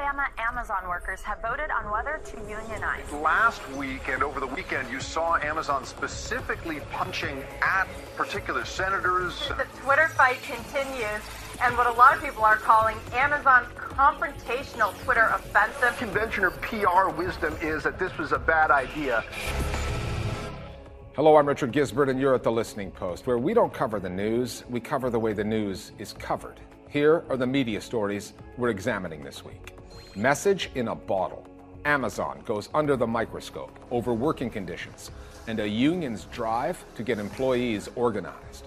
[0.00, 3.12] Alabama Amazon workers have voted on whether to unionize.
[3.12, 9.38] Last week and over the weekend, you saw Amazon specifically punching at particular senators.
[9.48, 11.20] The Twitter fight continues,
[11.62, 15.94] and what a lot of people are calling Amazon's confrontational Twitter offensive.
[15.98, 19.22] Conventional PR wisdom is that this was a bad idea.
[21.14, 24.08] Hello, I'm Richard Gizbert, and you're at the Listening Post, where we don't cover the
[24.08, 26.58] news, we cover the way the news is covered.
[26.88, 29.74] Here are the media stories we're examining this week.
[30.16, 31.46] Message in a bottle.
[31.84, 35.10] Amazon goes under the microscope over working conditions
[35.46, 38.66] and a union's drive to get employees organized.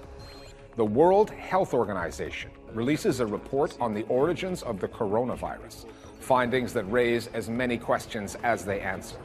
[0.75, 5.85] The World Health Organization releases a report on the origins of the coronavirus,
[6.19, 9.17] findings that raise as many questions as they answer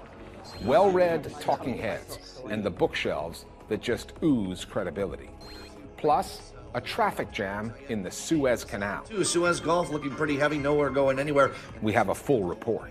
[0.64, 5.30] well read talking heads, and the bookshelves that just ooze credibility.
[5.96, 9.04] Plus, a traffic jam in the Suez Canal.
[9.22, 11.52] Suez Gulf looking pretty heavy, nowhere going anywhere.
[11.82, 12.90] We have a full report.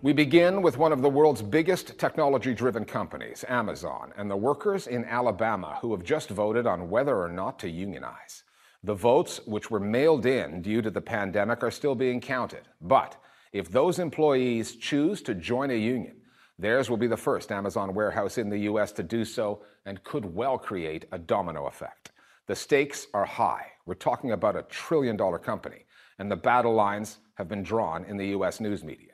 [0.00, 4.86] We begin with one of the world's biggest technology driven companies, Amazon, and the workers
[4.86, 8.44] in Alabama who have just voted on whether or not to unionize.
[8.84, 12.68] The votes, which were mailed in due to the pandemic, are still being counted.
[12.80, 13.16] But
[13.52, 16.17] if those employees choose to join a union,
[16.58, 18.92] theirs will be the first Amazon warehouse in the U.S.
[18.92, 22.12] to do so and could well create a domino effect.
[22.46, 23.66] The stakes are high.
[23.86, 25.84] We're talking about a trillion dollar company,
[26.18, 28.60] and the battle lines have been drawn in the U.S.
[28.60, 29.12] news media.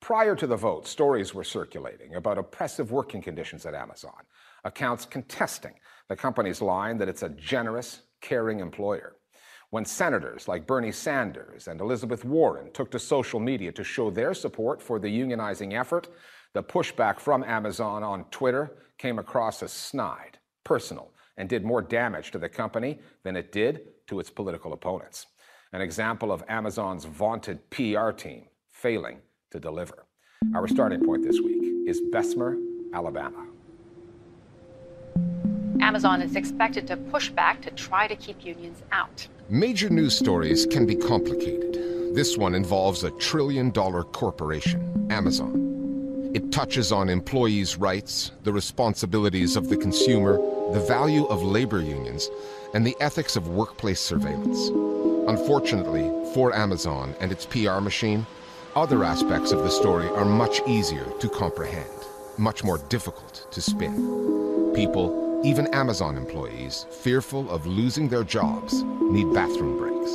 [0.00, 4.22] Prior to the vote, stories were circulating about oppressive working conditions at Amazon,
[4.64, 5.74] accounts contesting
[6.08, 9.16] the company's line that it's a generous, caring employer
[9.70, 14.34] when senators like Bernie Sanders and Elizabeth Warren took to social media to show their
[14.34, 16.08] support for the unionizing effort,
[16.52, 22.32] the pushback from Amazon on Twitter came across as snide, personal, and did more damage
[22.32, 25.26] to the company than it did to its political opponents.
[25.72, 29.18] An example of Amazon's vaunted PR team failing
[29.52, 30.06] to deliver.
[30.54, 32.56] Our starting point this week is Bessemer,
[32.92, 33.46] Alabama.
[35.80, 39.26] Amazon is expected to push back to try to keep unions out.
[39.48, 41.74] Major news stories can be complicated.
[42.14, 45.69] This one involves a trillion dollar corporation, Amazon.
[46.32, 50.36] It touches on employees' rights, the responsibilities of the consumer,
[50.72, 52.30] the value of labor unions,
[52.74, 54.68] and the ethics of workplace surveillance.
[55.28, 58.26] Unfortunately, for Amazon and its PR machine,
[58.76, 61.90] other aspects of the story are much easier to comprehend,
[62.38, 64.72] much more difficult to spin.
[64.74, 70.10] People even Amazon employees, fearful of losing their jobs, need bathroom breaks.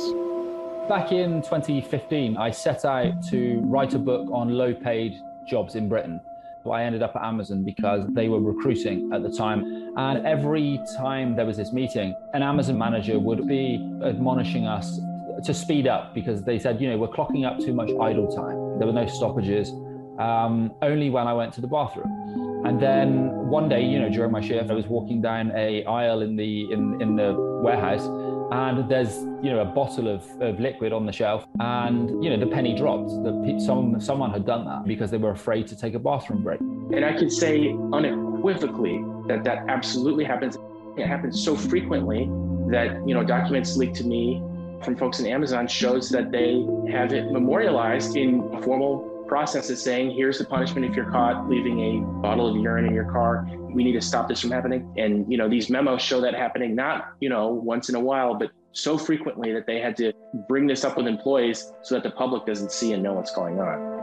[0.88, 5.88] Back in 2015, I set out to write a book on low paid jobs in
[5.88, 6.20] Britain.
[6.64, 9.92] But I ended up at Amazon because they were recruiting at the time.
[9.96, 15.00] And every time there was this meeting, an Amazon manager would be admonishing us
[15.44, 18.78] to speed up because they said, you know, we're clocking up too much idle time.
[18.78, 19.70] There were no stoppages,
[20.18, 22.64] um, only when I went to the bathroom.
[22.66, 26.22] And then one day, you know, during my shift, I was walking down a aisle
[26.22, 28.04] in the in, in the warehouse,
[28.50, 32.38] and there's you know a bottle of, of liquid on the shelf, and you know
[32.38, 33.10] the penny dropped.
[33.10, 36.60] that some someone had done that because they were afraid to take a bathroom break.
[36.60, 40.56] And I can say unequivocally that that absolutely happens.
[40.96, 42.26] It happens so frequently
[42.70, 44.42] that you know documents leaked to me
[44.82, 49.82] from folks in Amazon shows that they have it memorialized in a formal process is
[49.82, 53.46] saying, here's the punishment if you're caught leaving a bottle of urine in your car.
[53.60, 54.92] We need to stop this from happening.
[54.96, 58.34] And, you know, these memos show that happening not, you know, once in a while,
[58.34, 60.12] but so frequently that they had to
[60.48, 63.58] bring this up with employees so that the public doesn't see and know what's going
[63.58, 63.96] on.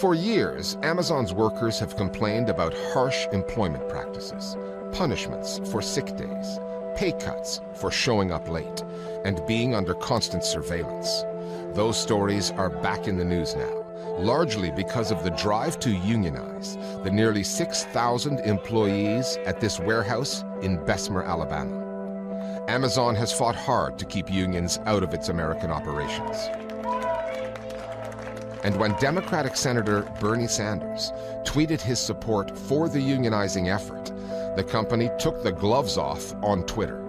[0.00, 4.56] For years, Amazon's workers have complained about harsh employment practices,
[4.92, 6.58] punishments for sick days,
[6.96, 8.82] pay cuts for showing up late,
[9.24, 11.24] and being under constant surveillance.
[11.74, 13.84] Those stories are back in the news now,
[14.18, 20.84] largely because of the drive to unionize the nearly 6,000 employees at this warehouse in
[20.84, 21.84] Bessemer, Alabama.
[22.68, 26.48] Amazon has fought hard to keep unions out of its American operations.
[28.62, 31.12] And when Democratic Senator Bernie Sanders
[31.44, 34.12] tweeted his support for the unionizing effort,
[34.56, 37.04] the company took the gloves off on Twitter.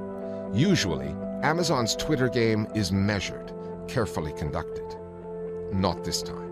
[0.54, 3.55] Usually, Amazon's Twitter game is measured
[3.88, 4.86] carefully conducted.
[5.72, 6.46] Not this time.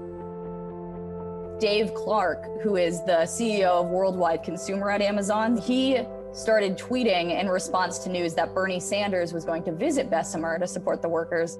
[1.59, 6.01] Dave Clark, who is the CEO of Worldwide Consumer at Amazon, he
[6.33, 10.67] started tweeting in response to news that Bernie Sanders was going to visit Bessemer to
[10.67, 11.59] support the workers.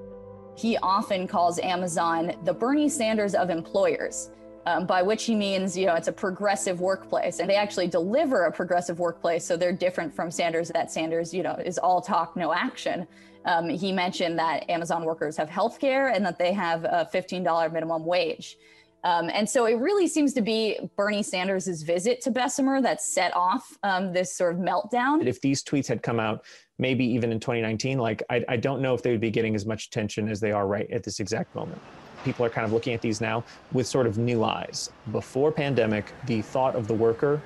[0.56, 4.30] He often calls Amazon the Bernie Sanders of employers.
[4.66, 7.38] Um, by which he means, you know, it's a progressive workplace.
[7.40, 9.44] And they actually deliver a progressive workplace.
[9.44, 13.06] So they're different from Sanders, that Sanders, you know, is all talk, no action.
[13.44, 17.72] Um, he mentioned that Amazon workers have health care and that they have a $15
[17.72, 18.56] minimum wage.
[19.04, 23.36] Um, and so it really seems to be Bernie Sanders' visit to Bessemer that set
[23.36, 25.26] off um, this sort of meltdown.
[25.26, 26.46] If these tweets had come out,
[26.78, 29.66] maybe even in 2019, like I, I don't know if they would be getting as
[29.66, 31.82] much attention as they are right at this exact moment
[32.24, 34.90] people are kind of looking at these now with sort of new eyes.
[35.12, 37.40] Before pandemic, the thought of the worker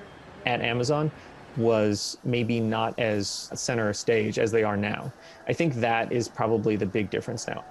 [0.46, 1.10] at Amazon
[1.56, 5.12] was maybe not as center stage as they are now.
[5.48, 7.64] I think that is probably the big difference now.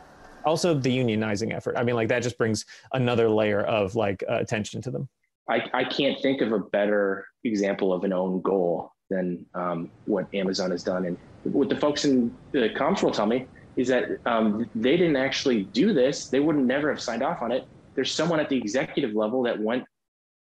[0.45, 1.75] Also, the unionizing effort.
[1.77, 5.09] I mean, like that just brings another layer of like uh, attention to them.
[5.49, 10.27] I, I can't think of a better example of an own goal than um, what
[10.33, 11.05] Amazon has done.
[11.05, 15.15] And what the folks in the comms will tell me is that um, they didn't
[15.15, 16.27] actually do this.
[16.27, 17.65] They would never have signed off on it.
[17.95, 19.85] There's someone at the executive level that went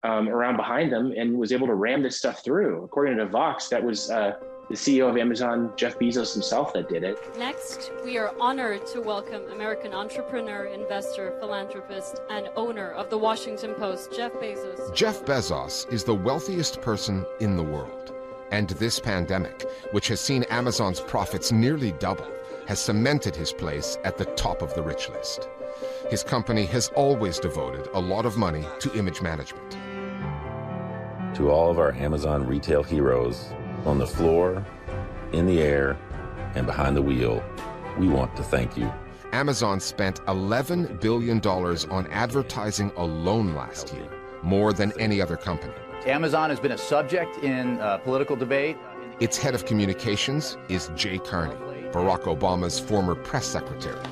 [0.05, 2.85] um, around behind them and was able to ram this stuff through.
[2.85, 4.35] According to Vox, that was uh,
[4.69, 7.19] the CEO of Amazon, Jeff Bezos himself, that did it.
[7.39, 13.75] Next, we are honored to welcome American entrepreneur, investor, philanthropist, and owner of the Washington
[13.75, 14.95] Post, Jeff Bezos.
[14.95, 18.15] Jeff Bezos is the wealthiest person in the world.
[18.53, 22.29] And this pandemic, which has seen Amazon's profits nearly double,
[22.67, 25.49] has cemented his place at the top of the rich list.
[26.11, 29.77] His company has always devoted a lot of money to image management.
[31.37, 33.53] To all of our Amazon retail heroes
[33.85, 34.65] on the floor,
[35.33, 35.99] in the air,
[36.55, 37.43] and behind the wheel,
[37.99, 38.93] we want to thank you.
[39.33, 44.09] Amazon spent $11 billion on advertising alone last year,
[44.43, 45.75] more than any other company.
[46.07, 48.77] Amazon has been a subject in uh, political debate.
[49.21, 51.57] Its head of communications is Jay Carney.
[51.95, 54.05] Barack Obama's former press secretary.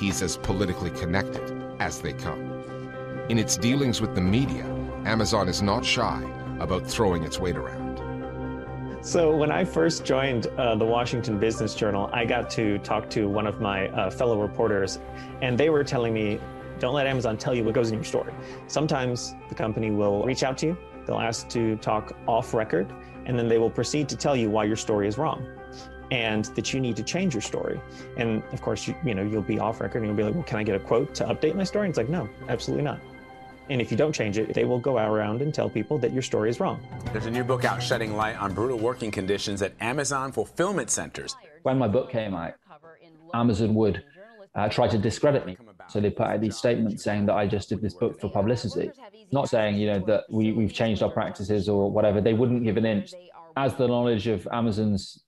[0.00, 2.40] He's as politically connected as they come.
[3.28, 4.64] In its dealings with the media,
[5.04, 6.20] Amazon is not shy
[6.58, 7.98] about throwing its weight around.
[9.00, 13.28] So, when I first joined uh, the Washington Business Journal, I got to talk to
[13.28, 14.98] one of my uh, fellow reporters,
[15.40, 16.40] and they were telling me,
[16.80, 18.34] don't let Amazon tell you what goes in your story.
[18.66, 20.76] Sometimes the company will reach out to you,
[21.06, 22.92] they'll ask to talk off record,
[23.24, 25.46] and then they will proceed to tell you why your story is wrong
[26.10, 27.80] and that you need to change your story.
[28.16, 30.42] And of course, you, you know, you'll be off record and you'll be like, well,
[30.42, 31.86] can I get a quote to update my story?
[31.86, 33.00] And it's like, no, absolutely not.
[33.68, 36.22] And if you don't change it, they will go around and tell people that your
[36.22, 36.80] story is wrong.
[37.12, 41.36] There's a new book out shedding light on brutal working conditions at Amazon fulfillment centers.
[41.62, 42.54] When my book came out,
[43.32, 44.02] Amazon would
[44.56, 45.56] uh, try to discredit me.
[45.88, 48.90] So they put out these statements saying that I just did this book for publicity,
[49.30, 52.20] not saying, you know, that we, we've changed our practices or whatever.
[52.20, 53.14] They wouldn't give an inch.
[53.56, 55.24] As the knowledge of Amazon's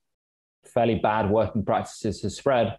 [0.64, 2.76] fairly bad working practices has spread,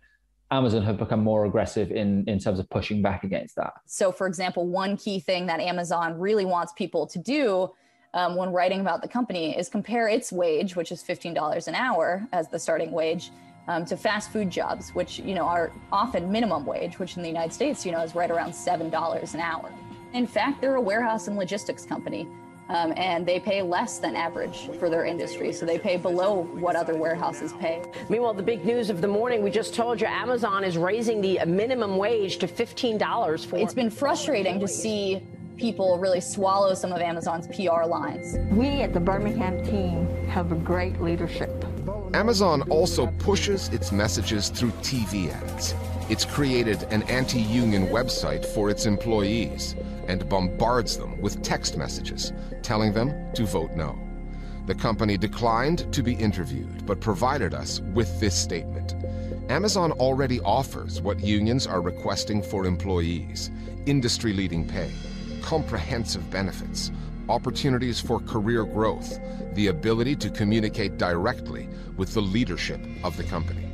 [0.52, 3.74] Amazon have become more aggressive in, in terms of pushing back against that.
[3.86, 7.72] So, for example, one key thing that Amazon really wants people to do
[8.14, 12.28] um, when writing about the company is compare its wage, which is $15 an hour
[12.32, 13.32] as the starting wage,
[13.68, 17.30] um, to fast food jobs, which you know are often minimum wage, which in the
[17.30, 19.72] United States, you know, is right around seven dollars an hour.
[20.14, 22.28] In fact, they're a warehouse and logistics company
[22.70, 25.52] um, and they pay less than average for their industry.
[25.52, 27.84] So they pay below what other warehouses pay.
[28.10, 31.40] Meanwhile, the big news of the morning we just told you Amazon is raising the
[31.46, 33.58] minimum wage to $15 for.
[33.58, 35.22] It's been frustrating to see
[35.58, 38.38] people really swallow some of Amazon's PR lines.
[38.52, 41.66] We at the Birmingham team have a great leadership.
[42.14, 45.74] Amazon also pushes its messages through TV ads.
[46.14, 49.76] It's created an anti union website for its employees
[50.08, 53.98] and bombards them with text messages telling them to vote no.
[54.68, 58.94] The company declined to be interviewed, but provided us with this statement.
[59.50, 63.50] Amazon already offers what unions are requesting for employees
[63.88, 64.92] industry leading pay,
[65.42, 66.92] comprehensive benefits,
[67.28, 69.20] opportunities for career growth,
[69.56, 73.73] the ability to communicate directly with the leadership of the company.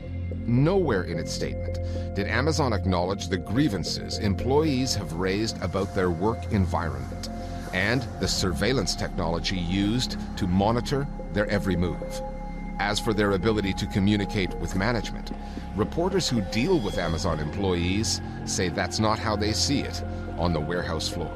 [0.49, 1.77] Nowhere in its statement
[2.15, 7.29] did Amazon acknowledge the grievances employees have raised about their work environment
[7.71, 12.21] and the surveillance technology used to monitor their every move.
[12.79, 15.29] As for their ability to communicate with management,
[15.75, 20.03] reporters who deal with Amazon employees say that's not how they see it
[20.39, 21.31] on the warehouse floor.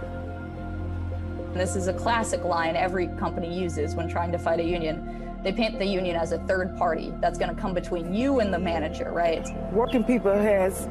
[1.53, 5.51] This is a classic line every company uses when trying to fight a union they
[5.51, 8.59] paint the union as a third party that's going to come between you and the
[8.59, 9.45] manager, right?
[9.71, 10.87] Working people has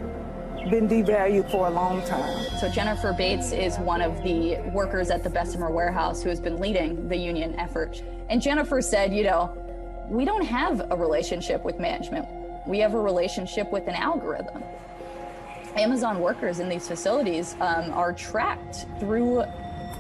[0.70, 2.46] been devalued for a long time.
[2.60, 6.60] So Jennifer Bates is one of the workers at the Bessemer warehouse who has been
[6.60, 8.02] leading the union effort.
[8.28, 9.56] And Jennifer said, you know,
[10.08, 12.28] we don't have a relationship with management.
[12.66, 14.62] We have a relationship with an algorithm.
[15.76, 19.44] Amazon workers in these facilities um, are tracked through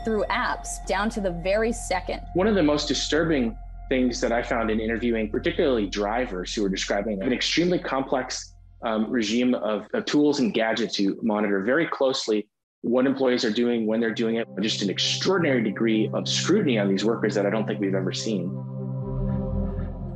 [0.04, 2.20] through apps down to the very second.
[2.34, 3.56] One of the most disturbing
[3.92, 9.10] things that I found in interviewing, particularly drivers who were describing an extremely complex um,
[9.10, 12.48] regime of, of tools and gadgets to monitor very closely
[12.80, 16.88] what employees are doing, when they're doing it, just an extraordinary degree of scrutiny on
[16.88, 18.48] these workers that I don't think we've ever seen.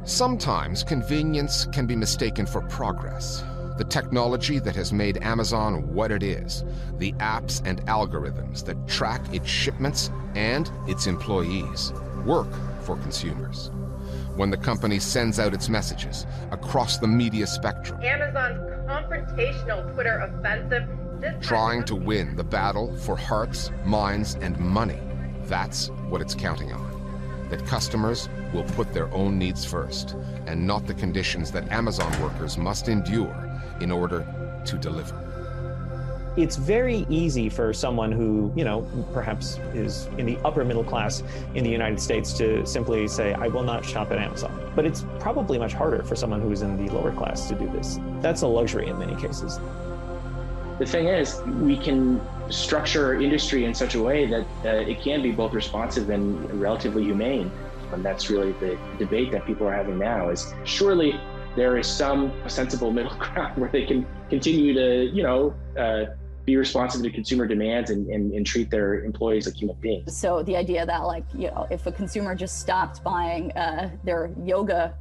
[0.05, 3.45] Sometimes convenience can be mistaken for progress.
[3.77, 6.65] The technology that has made Amazon what it is,
[6.97, 11.93] the apps and algorithms that track its shipments and its employees,
[12.25, 12.49] work
[12.87, 13.71] for consumers.
[14.37, 20.89] When the company sends out its messages across the media spectrum, Amazon's confrontational Twitter offensive
[21.41, 24.99] trying to win the battle for hearts, minds, and money.
[25.45, 27.49] That's what it's counting on.
[27.51, 30.15] That customers will put their own needs first
[30.47, 33.51] and not the conditions that Amazon workers must endure
[33.81, 34.27] in order
[34.67, 35.26] to deliver.
[36.37, 41.23] It's very easy for someone who, you know, perhaps is in the upper middle class
[41.55, 44.71] in the United States to simply say, I will not shop at Amazon.
[44.77, 47.67] But it's probably much harder for someone who is in the lower class to do
[47.71, 47.99] this.
[48.21, 49.59] That's a luxury in many cases.
[50.79, 55.23] The thing is, we can structure industry in such a way that uh, it can
[55.23, 57.51] be both responsive and relatively humane.
[57.93, 61.19] And that's really the debate that people are having now is surely
[61.57, 66.13] there is some sensible middle ground where they can continue to, you know, uh,
[66.47, 70.17] be responsive to consumer demands and, and, and, treat their employees like human beings.
[70.17, 74.31] So the idea that like, you know, if a consumer just stopped buying uh, their
[74.45, 74.95] yoga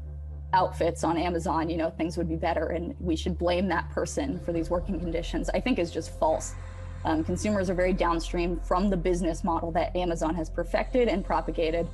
[0.53, 4.39] outfits on Amazon, you know, things would be better and we should blame that person
[4.39, 6.55] for these working conditions, I think is just false.
[7.03, 11.87] Um, consumers are very downstream from the business model that Amazon has perfected and propagated.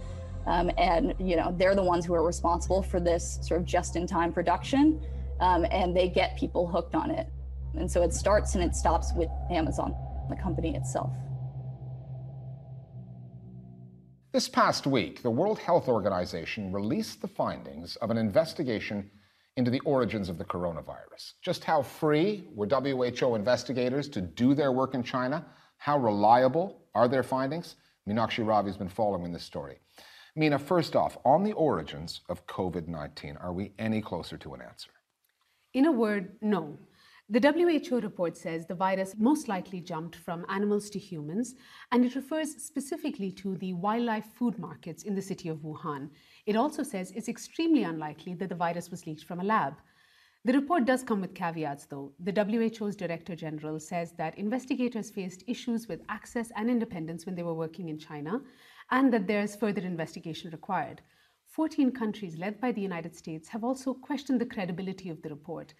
[0.45, 3.97] Um, and, you know, they're the ones who are responsible for this sort of just
[3.97, 5.05] in time production.
[5.41, 7.27] Um, and they get people hooked on it.
[7.77, 9.95] And so it starts and it stops with Amazon,
[10.29, 11.11] the company itself.
[14.33, 19.11] This past week, the World Health Organization released the findings of an investigation
[19.57, 21.33] into the origins of the coronavirus.
[21.41, 25.45] Just how free were WHO investigators to do their work in China?
[25.77, 27.75] How reliable are their findings?
[28.07, 29.79] Meenakshi Ravi has been following this story.
[30.37, 34.61] Meena, first off, on the origins of COVID 19, are we any closer to an
[34.61, 34.91] answer?
[35.73, 36.77] In a word, no.
[37.31, 41.55] The WHO report says the virus most likely jumped from animals to humans,
[41.93, 46.09] and it refers specifically to the wildlife food markets in the city of Wuhan.
[46.45, 49.75] It also says it's extremely unlikely that the virus was leaked from a lab.
[50.43, 52.11] The report does come with caveats, though.
[52.19, 57.43] The WHO's Director General says that investigators faced issues with access and independence when they
[57.43, 58.41] were working in China,
[58.89, 61.01] and that there's further investigation required.
[61.47, 65.73] 14 countries, led by the United States, have also questioned the credibility of the report.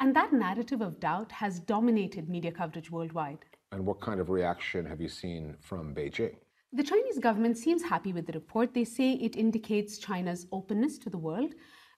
[0.00, 3.44] And that narrative of doubt has dominated media coverage worldwide.
[3.72, 6.36] And what kind of reaction have you seen from Beijing?
[6.72, 8.74] The Chinese government seems happy with the report.
[8.74, 11.54] They say it indicates China's openness to the world.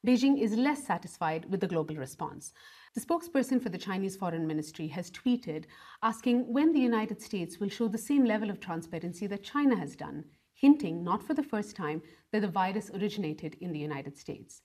[0.06, 2.54] Beijing is less satisfied with the global response.
[2.94, 5.64] The spokesperson for the Chinese Foreign Ministry has tweeted
[6.02, 9.94] asking when the United States will show the same level of transparency that China has
[9.94, 12.00] done, hinting, not for the first time,
[12.32, 14.62] that the virus originated in the United States.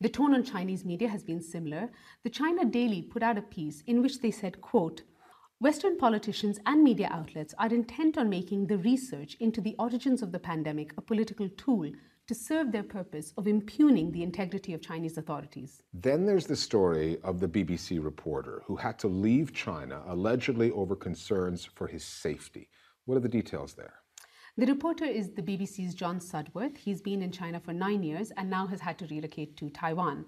[0.00, 1.90] The tone on Chinese media has been similar.
[2.22, 5.02] The China Daily put out a piece in which they said, quote,
[5.58, 10.30] Western politicians and media outlets are intent on making the research into the origins of
[10.30, 11.90] the pandemic a political tool
[12.28, 15.82] to serve their purpose of impugning the integrity of Chinese authorities.
[15.92, 20.94] Then there's the story of the BBC reporter who had to leave China allegedly over
[20.94, 22.68] concerns for his safety.
[23.06, 23.94] What are the details there?
[24.58, 26.76] The reporter is the BBC's John Sudworth.
[26.76, 30.24] He's been in China for nine years and now has had to relocate to Taiwan.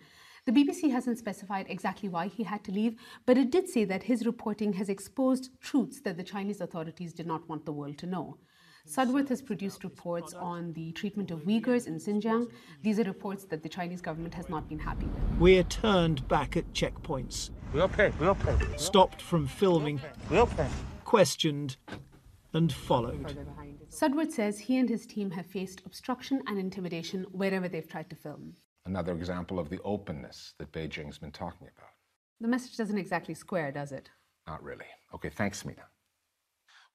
[0.47, 2.95] The BBC hasn't specified exactly why he had to leave,
[3.27, 7.27] but it did say that his reporting has exposed truths that the Chinese authorities did
[7.27, 8.37] not want the world to know.
[8.89, 12.53] Sudworth has produced reports on the treatment of Uyghurs in Xinjiang.
[12.85, 15.41] These are reports that the Chinese government has not been happy with.
[15.41, 17.51] We're turned back at checkpoints.
[17.73, 18.57] We'll pay, we'll pay.
[18.77, 20.01] Stopped from filming.
[20.31, 20.69] We'll pay.
[21.05, 21.79] Questioned
[22.53, 23.37] and followed.
[23.91, 28.17] Sudworth says he and his team have faced obstruction and intimidation wherever they've tried to
[28.17, 28.55] film.
[28.87, 31.91] Another example of the openness that Beijing's been talking about.
[32.41, 34.09] The message doesn't exactly square, does it?
[34.47, 34.87] Not really.
[35.13, 35.83] Okay, thanks, Meena.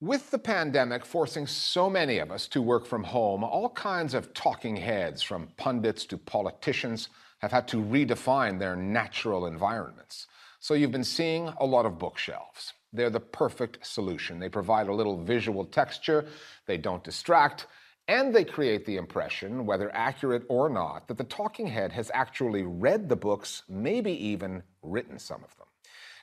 [0.00, 4.32] With the pandemic forcing so many of us to work from home, all kinds of
[4.32, 10.26] talking heads, from pundits to politicians, have had to redefine their natural environments.
[10.60, 12.72] So you've been seeing a lot of bookshelves.
[12.96, 14.38] They're the perfect solution.
[14.38, 16.26] They provide a little visual texture,
[16.66, 17.66] they don't distract,
[18.08, 22.62] and they create the impression, whether accurate or not, that the talking head has actually
[22.62, 25.66] read the books, maybe even written some of them.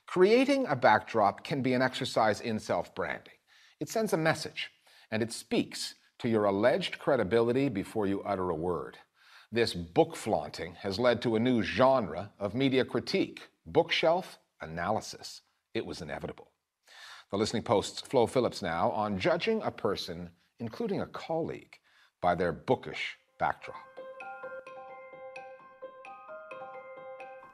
[0.07, 3.33] Creating a backdrop can be an exercise in self branding.
[3.79, 4.71] It sends a message,
[5.11, 8.97] and it speaks to your alleged credibility before you utter a word.
[9.51, 15.41] This book flaunting has led to a new genre of media critique bookshelf analysis.
[15.73, 16.52] It was inevitable.
[17.33, 21.79] The Listening Post's Flo Phillips now on judging a person, including a colleague,
[22.21, 23.75] by their bookish backdrop.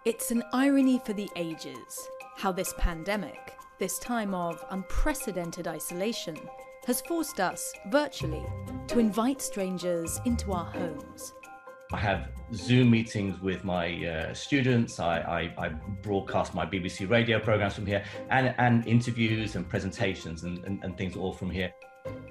[0.03, 6.38] It's an irony for the ages how this pandemic, this time of unprecedented isolation,
[6.86, 8.45] has forced us, virtually,
[8.88, 11.33] to invite strangers into our homes.
[11.91, 15.00] I have Zoom meetings with my uh, students.
[15.00, 15.22] I,
[15.58, 15.69] I, I,
[16.03, 20.96] broadcast my BBC radio programs from here, and, and interviews and presentations and, and, and
[20.96, 21.74] things all from here.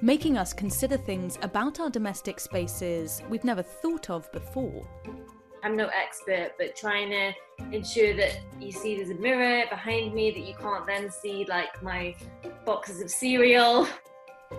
[0.00, 4.88] Making us consider things about our domestic spaces we've never thought of before.
[5.64, 7.32] I'm no expert, but trying to
[7.72, 11.82] ensure that you see there's a mirror behind me that you can't then see like
[11.82, 12.14] my
[12.64, 13.88] boxes of cereal.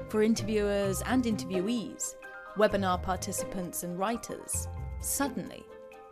[0.10, 2.15] For interviewers and interviewees,
[2.58, 4.68] webinar participants and writers,
[5.01, 5.63] suddenly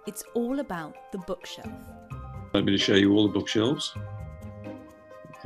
[0.06, 1.72] it's all about the bookshelf.
[2.54, 3.94] Let me to show you all the bookshelves.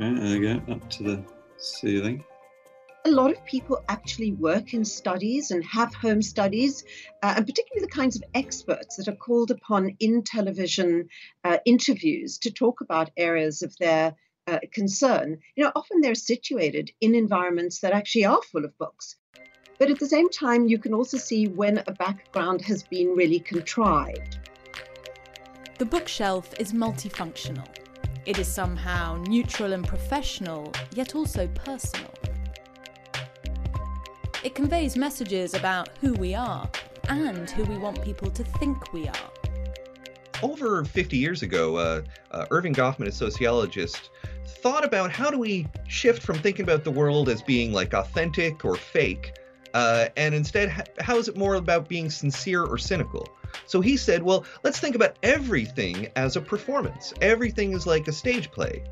[0.00, 1.24] Okay, there you go, up to the
[1.58, 2.24] ceiling
[3.04, 6.84] a lot of people actually work in studies and have home studies,
[7.22, 11.08] uh, and particularly the kinds of experts that are called upon in television
[11.44, 14.14] uh, interviews to talk about areas of their
[14.46, 15.38] uh, concern.
[15.56, 19.16] You know, often they're situated in environments that actually are full of books.
[19.82, 23.40] But at the same time, you can also see when a background has been really
[23.40, 24.38] contrived.
[25.78, 27.66] The bookshelf is multifunctional.
[28.24, 32.14] It is somehow neutral and professional, yet also personal.
[34.44, 36.70] It conveys messages about who we are
[37.08, 39.30] and who we want people to think we are.
[40.44, 44.10] Over 50 years ago, uh, uh, Erving Goffman, a sociologist,
[44.46, 48.64] thought about how do we shift from thinking about the world as being like authentic
[48.64, 49.32] or fake,
[49.74, 53.28] uh, and instead, how is it more about being sincere or cynical?
[53.66, 57.14] So he said, well, let's think about everything as a performance.
[57.20, 58.82] Everything is like a stage play.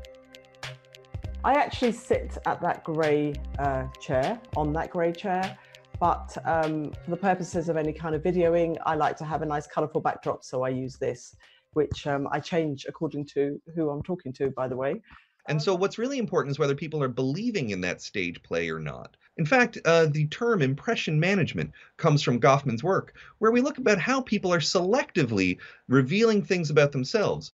[1.43, 5.57] I actually sit at that grey uh, chair, on that grey chair,
[5.99, 9.45] but um, for the purposes of any kind of videoing, I like to have a
[9.45, 11.35] nice colourful backdrop, so I use this,
[11.73, 15.01] which um, I change according to who I'm talking to, by the way.
[15.47, 18.79] And so, what's really important is whether people are believing in that stage play or
[18.79, 19.17] not.
[19.37, 23.97] In fact, uh, the term impression management comes from Goffman's work, where we look about
[23.97, 27.51] how people are selectively revealing things about themselves.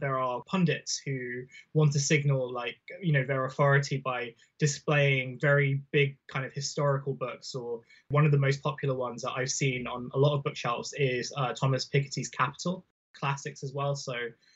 [0.00, 1.42] There are pundits who
[1.74, 7.12] want to signal like you know their authority by displaying very big kind of historical
[7.12, 10.42] books or one of the most popular ones that i've seen on a lot of
[10.42, 12.86] bookshelves is uh, thomas piketty's capital
[13.20, 13.94] classics as well.
[13.94, 14.14] So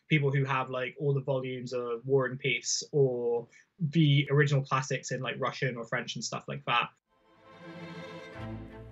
[0.09, 3.47] people who have like all the volumes of war and peace or
[3.91, 6.89] the original classics in like russian or french and stuff like that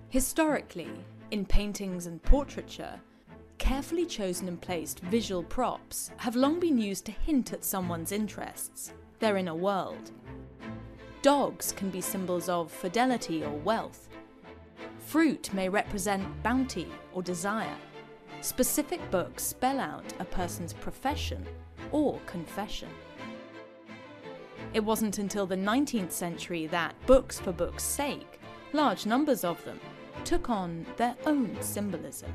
[0.09, 0.91] historically
[1.31, 2.99] in paintings and portraiture
[3.63, 8.93] carefully chosen and placed visual props have long been used to hint at someone's interests,
[9.19, 10.11] their inner world.
[11.21, 14.09] Dogs can be symbols of fidelity or wealth.
[14.99, 17.77] Fruit may represent bounty or desire.
[18.43, 21.43] Specific books spell out a person's profession
[21.91, 22.89] or confession.
[24.75, 28.39] It wasn't until the 19th century that, books for books' sake,
[28.71, 29.79] large numbers of them,
[30.23, 32.31] took on their own symbolism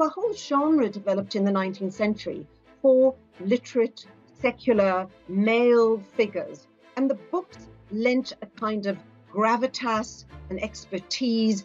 [0.00, 2.46] a whole genre developed in the 19th century
[2.82, 4.06] for literate,
[4.40, 6.68] secular, male figures.
[6.96, 8.98] And the books lent a kind of
[9.32, 11.64] gravitas and expertise.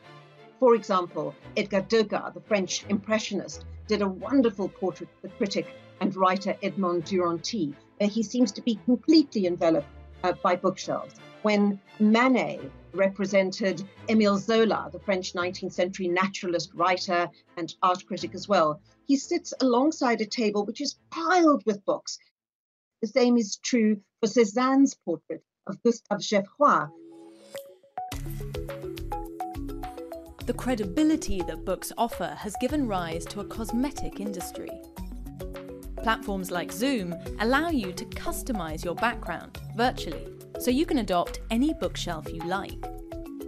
[0.63, 5.67] For example, Edgar Degas, the French impressionist, did a wonderful portrait of the critic
[5.99, 9.89] and writer Edmond Duranty, where he seems to be completely enveloped
[10.23, 11.15] uh, by bookshelves.
[11.41, 12.62] When Manet
[12.93, 18.80] represented Emile Zola, the French 19th century naturalist, writer, and art critic as well.
[19.06, 22.17] He sits alongside a table which is piled with books.
[23.02, 26.89] The same is true for Cézanne's portrait of Gustave Geffroy.
[30.45, 34.69] The credibility that books offer has given rise to a cosmetic industry.
[35.95, 40.27] Platforms like Zoom allow you to customize your background virtually
[40.60, 42.86] so you can adopt any bookshelf you like.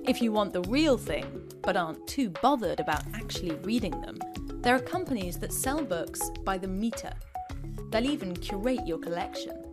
[0.08, 4.18] If you want the real thing, but aren't too bothered about actually reading them,
[4.62, 7.12] there are companies that sell books by the meter.
[7.92, 9.66] They'll even curate your collection.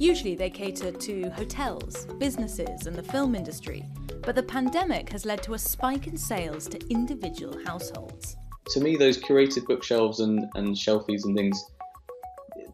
[0.00, 3.84] Usually they cater to hotels, businesses, and the film industry,
[4.26, 8.36] but the pandemic has led to a spike in sales to individual households.
[8.70, 11.64] To me, those curated bookshelves and, and shelfies and things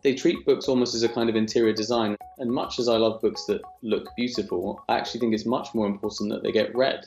[0.03, 2.17] they treat books almost as a kind of interior design.
[2.38, 5.87] And much as I love books that look beautiful, I actually think it's much more
[5.87, 7.05] important that they get read.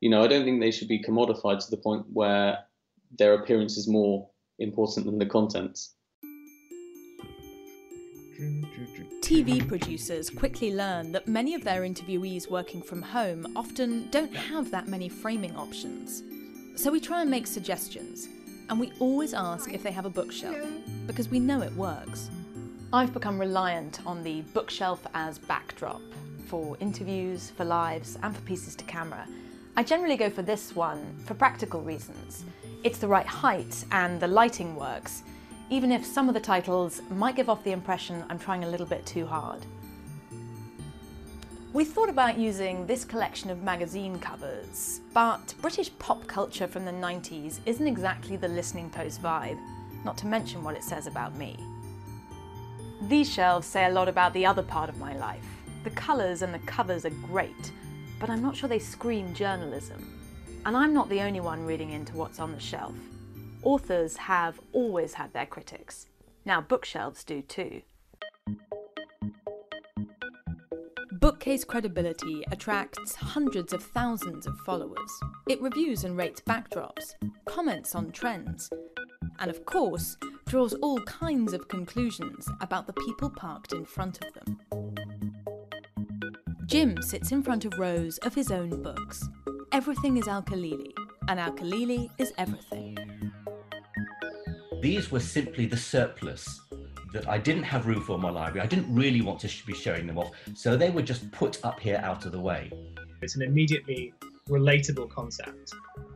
[0.00, 2.58] you know, I don't think they should be commodified to the point where
[3.18, 5.94] their appearance is more important than the contents.
[9.32, 14.70] TV producers quickly learn that many of their interviewees working from home often don't have
[14.70, 16.22] that many framing options.
[16.76, 18.28] So we try and make suggestions,
[18.68, 20.58] and we always ask if they have a bookshelf,
[21.06, 22.28] because we know it works.
[22.92, 26.02] I've become reliant on the bookshelf as backdrop
[26.46, 29.26] for interviews, for lives, and for pieces to camera.
[29.78, 32.44] I generally go for this one for practical reasons.
[32.84, 35.22] It's the right height and the lighting works,
[35.72, 38.84] even if some of the titles might give off the impression I'm trying a little
[38.84, 39.64] bit too hard.
[41.72, 46.92] We thought about using this collection of magazine covers, but British pop culture from the
[46.92, 49.58] 90s isn't exactly the listening post vibe,
[50.04, 51.56] not to mention what it says about me.
[53.08, 55.46] These shelves say a lot about the other part of my life.
[55.84, 57.72] The colours and the covers are great,
[58.20, 60.20] but I'm not sure they scream journalism.
[60.66, 62.94] And I'm not the only one reading into what's on the shelf.
[63.62, 66.08] Authors have always had their critics.
[66.44, 67.82] Now bookshelves do too.
[71.12, 75.20] Bookcase credibility attracts hundreds of thousands of followers.
[75.48, 78.68] It reviews and rates backdrops, comments on trends,
[79.38, 84.34] and of course, draws all kinds of conclusions about the people parked in front of
[84.34, 84.58] them.
[86.66, 89.28] Jim sits in front of rows of his own books.
[89.70, 90.92] Everything is Al-Khalili,
[91.28, 92.91] and Al-Khalili is everything.
[94.82, 96.60] These were simply the surplus
[97.12, 98.66] that I didn't have room for in my library.
[98.66, 101.78] I didn't really want to be showing them off, so they were just put up
[101.78, 102.68] here out of the way.
[103.22, 104.12] It's an immediately
[104.48, 105.72] relatable concept.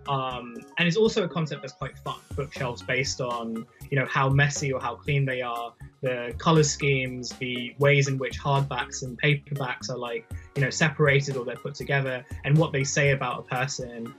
[0.09, 2.18] Um, and it's also a concept that's quite fun.
[2.35, 7.31] Bookshelves based on, you know, how messy or how clean they are, the color schemes,
[7.38, 11.76] the ways in which hardbacks and paperbacks are like, you know, separated or they're put
[11.76, 14.12] together, and what they say about a person.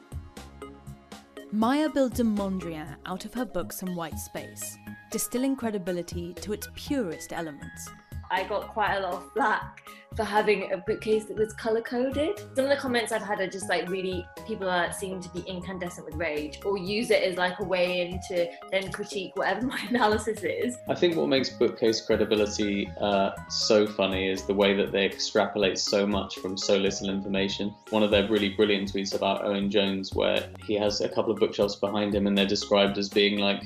[1.53, 4.77] Maya builds a Mondrian out of her books and white space,
[5.11, 7.87] distilling credibility to its purest elements.
[8.31, 9.81] I got quite a lot of flack
[10.15, 12.39] for having a bookcase that was color coded.
[12.55, 15.41] Some of the comments I've had are just like really people are seem to be
[15.41, 19.67] incandescent with rage or use it as like a way in to then critique whatever
[19.67, 20.77] my analysis is.
[20.89, 25.77] I think what makes bookcase credibility uh, so funny is the way that they extrapolate
[25.77, 27.73] so much from so little information.
[27.91, 31.39] One of their really brilliant tweets about Owen Jones, where he has a couple of
[31.39, 33.63] bookshelves behind him and they're described as being like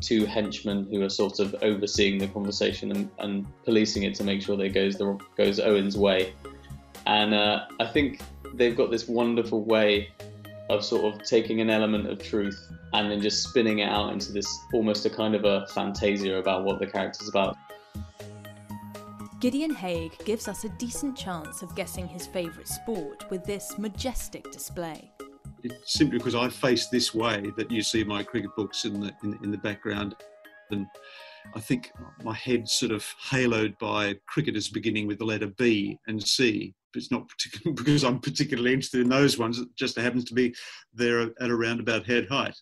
[0.00, 4.42] two henchmen who are sort of overseeing the conversation and, and policing it to make
[4.42, 6.34] sure that it goes the goes Owen's way.
[7.06, 8.20] And uh, I think
[8.54, 10.10] they've got this wonderful way
[10.68, 14.32] of sort of taking an element of truth and then just spinning it out into
[14.32, 17.56] this almost a kind of a fantasia about what the character's about.
[19.40, 24.50] Gideon Haigh gives us a decent chance of guessing his favourite sport with this majestic
[24.52, 25.10] display.
[25.62, 29.12] It's simply because I face this way that you see my cricket books in the
[29.22, 30.16] in, in the background,
[30.70, 30.86] and
[31.54, 31.92] I think
[32.22, 36.74] my head sort of haloed by cricketers beginning with the letter B and C.
[36.94, 37.28] It's not
[37.74, 39.58] because I'm particularly interested in those ones.
[39.58, 40.54] It just happens to be
[40.94, 42.56] there at around about head height.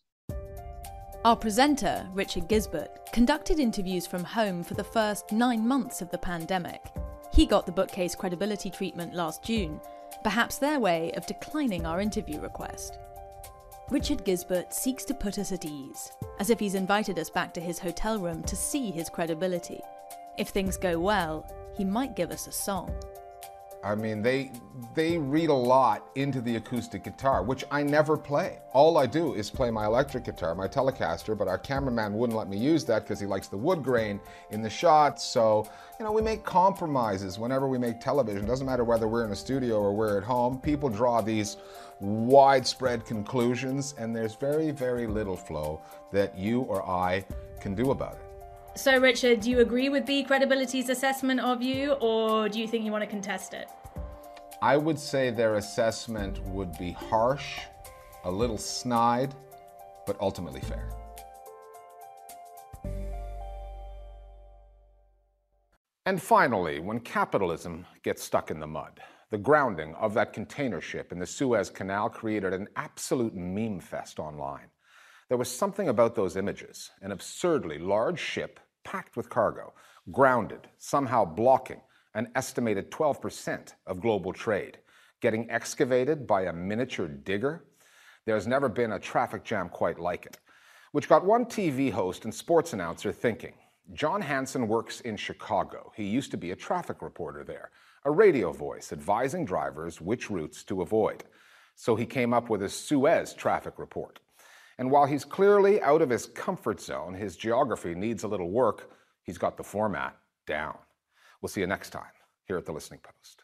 [1.25, 6.19] Our presenter, Richard Gizbert, conducted interviews from home for the first nine months of the
[6.19, 6.81] pandemic.
[7.33, 9.81] He got the bookcase credibility treatment last June,
[10.23, 12.99] perhaps their way of declining our interview request.
[13.91, 17.61] Richard Gizbert seeks to put us at ease, as if he's invited us back to
[17.61, 19.81] his hotel room to see his credibility.
[20.37, 22.95] If things go well, he might give us a song.
[23.83, 24.51] I mean, they
[24.95, 28.59] they read a lot into the acoustic guitar, which I never play.
[28.73, 32.49] All I do is play my electric guitar, my Telecaster, but our cameraman wouldn't let
[32.49, 35.25] me use that because he likes the wood grain in the shots.
[35.25, 38.47] So, you know, we make compromises whenever we make television.
[38.47, 40.61] Doesn't matter whether we're in a studio or we're at home.
[40.61, 41.57] People draw these
[42.01, 45.81] widespread conclusions, and there's very, very little flow
[46.13, 47.25] that you or I
[47.61, 48.28] can do about it.
[48.79, 52.85] So, Richard, do you agree with the credibility's assessment of you, or do you think
[52.85, 53.69] you want to contest it?
[54.63, 57.59] I would say their assessment would be harsh,
[58.23, 59.35] a little snide,
[60.07, 60.89] but ultimately fair.
[66.07, 69.01] And finally, when capitalism gets stuck in the mud,
[69.33, 74.21] the grounding of that container ship in the Suez Canal created an absolute meme fest
[74.21, 74.71] online.
[75.29, 79.73] There was something about those images an absurdly large ship packed with cargo,
[80.11, 81.81] grounded, somehow blocking
[82.15, 84.79] an estimated 12% of global trade,
[85.21, 87.65] getting excavated by a miniature digger.
[88.25, 90.39] There's never been a traffic jam quite like it,
[90.93, 93.55] which got one TV host and sports announcer thinking.
[93.95, 95.93] Jon Hansen works in Chicago.
[95.97, 97.71] He used to be a traffic reporter there,
[98.05, 101.25] a radio voice advising drivers which routes to avoid.
[101.75, 104.19] So he came up with a Suez traffic report.
[104.79, 108.91] And while he's clearly out of his comfort zone, his geography needs a little work,
[109.23, 110.79] he's got the format down.
[111.41, 112.13] We'll see you next time
[112.47, 113.43] here at the Listening Post.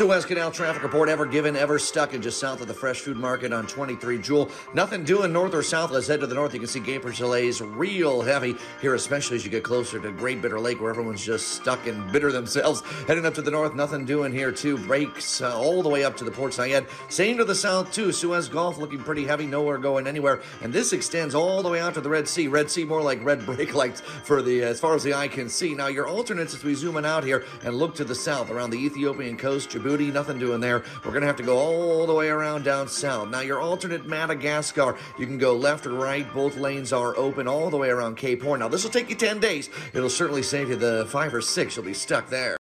[0.00, 3.16] Suez Canal traffic report ever given, ever stuck in just south of the fresh food
[3.16, 4.50] market on 23 Jewel.
[4.74, 5.92] Nothing doing north or south.
[5.92, 6.52] Let's head to the north.
[6.52, 10.42] You can see Gapers delays real heavy here, especially as you get closer to Great
[10.42, 12.82] Bitter Lake, where everyone's just stuck and bitter themselves.
[13.06, 14.78] Heading up to the north, nothing doing here too.
[14.78, 16.88] Breaks uh, all the way up to the Port Said.
[17.08, 18.10] Same to the south too.
[18.10, 20.42] Suez Gulf looking pretty heavy, nowhere going anywhere.
[20.60, 22.48] And this extends all the way out to the Red Sea.
[22.48, 25.48] Red Sea more like red brake lights for the as far as the eye can
[25.48, 25.72] see.
[25.72, 28.70] Now your alternates as we zoom in out here and look to the south around
[28.70, 30.82] the Ethiopian coast, Djibouti, nothing doing there.
[31.04, 33.28] We're going to have to go all the way around down south.
[33.28, 36.32] Now, your alternate Madagascar, you can go left or right.
[36.32, 38.60] Both lanes are open all the way around Cape Horn.
[38.60, 39.68] Now, this will take you 10 days.
[39.92, 42.56] It'll certainly save you the five or six you'll be stuck there.